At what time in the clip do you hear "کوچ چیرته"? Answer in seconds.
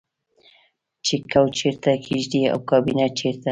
1.31-1.91